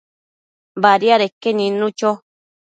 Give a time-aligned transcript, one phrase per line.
[0.81, 2.09] Badiadeque nidnu cho